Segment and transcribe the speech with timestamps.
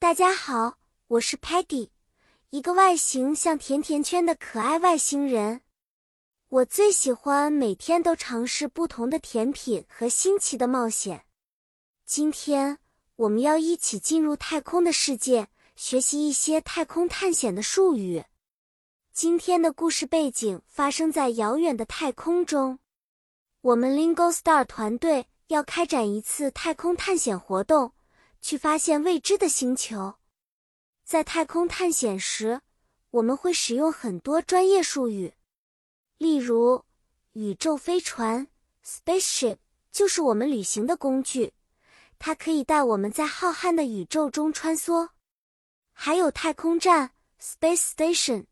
[0.00, 0.78] 大家好，
[1.08, 1.90] 我是 Peggy，
[2.50, 5.62] 一个外形像甜甜圈的可爱外星人。
[6.48, 11.24] 我最喜欢每天都尝试不同的甜品和新奇的冒险。
[12.06, 12.78] 今天
[13.16, 18.22] 我们要一起进入太空的世界，学习一些太空探险的术语。
[19.12, 22.78] 今天的故事背景发生在遥远的太空中，
[23.62, 27.92] 我们 Lingo Star 团队要开展一次太空探险活动，
[28.40, 30.14] 去发现未知的星球。
[31.04, 32.60] 在太空探险时，
[33.10, 35.32] 我们会使用很多专业术语。
[36.18, 36.84] 例如，
[37.32, 38.46] 宇宙飞船
[38.84, 39.56] （spaceship）
[39.90, 41.52] 就是我们旅行的工具，
[42.18, 45.08] 它可以带我们在浩瀚的宇宙中穿梭。
[45.92, 48.44] 还有太空站 （space station），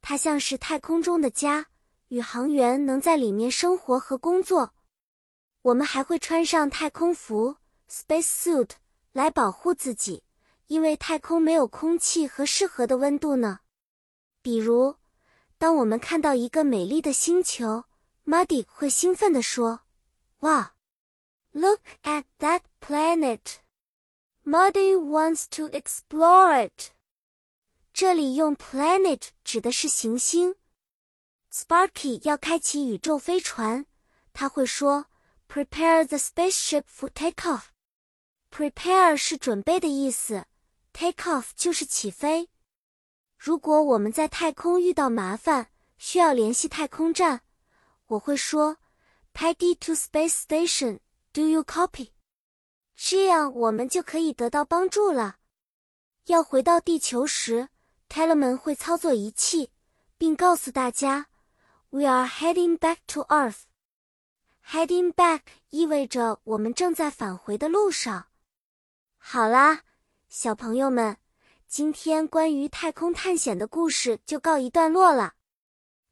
[0.00, 1.66] 它像是太空中的家，
[2.08, 4.74] 宇航员能在里面生活和工作。
[5.62, 7.56] 我们还会穿上太空服
[7.90, 8.70] （space suit）
[9.14, 10.22] 来保护自己，
[10.66, 13.60] 因为太空没有空气和适合的温度呢。
[14.42, 14.96] 比如。
[15.56, 17.84] 当我们看到一个美丽的星球
[18.26, 19.80] ，Muddy 会兴奋地说
[20.40, 20.74] ：“哇
[21.52, 23.40] ，Look at that planet!
[24.44, 26.90] Muddy wants to explore it.”
[27.94, 30.56] 这里用 planet 指的是行星。
[31.50, 33.86] Sparky 要开启宇宙飞船，
[34.34, 35.06] 他会说
[35.48, 37.68] ：“Prepare the spaceship for takeoff.”
[38.56, 40.46] Prepare 是准备的意思
[40.92, 42.50] ，Takeoff 就是起飞。
[43.36, 47.40] 如果我们在太空遇到麻烦，需要联系太空站，
[48.06, 48.76] 我会说
[49.34, 51.00] ：“Peggy to space station,
[51.32, 52.10] do you copy？”
[52.94, 55.38] 这样我们就可以得到帮助了。
[56.26, 57.70] 要回到地球时
[58.08, 59.72] ，Telemann 会操作仪器，
[60.16, 61.26] 并告诉大家
[61.90, 63.62] ：“We are heading back to Earth.”
[64.64, 68.26] Heading back 意味着我们正在返回的路上。
[69.26, 69.80] 好啦，
[70.28, 71.16] 小朋友们。
[71.66, 75.32] 今天关于太空探险的故事就告一段落了。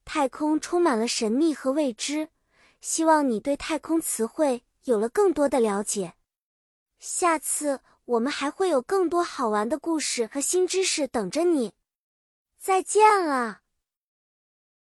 [0.06, 2.30] 太空充满了神秘和未知，
[2.80, 6.14] 希望你对太空词汇有了更多的了解。
[6.98, 11.74] 下次我们还会有更多好玩的故事和新知识等着你。
[12.58, 13.61] 再见了。